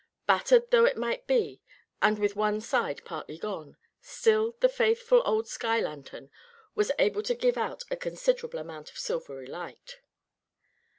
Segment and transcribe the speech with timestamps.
[0.25, 1.61] Battered though it might be,
[2.01, 6.31] and with one side partly gone, still the faithful old sky lantern
[6.73, 9.99] was able to give out a considerable amount of silvery light.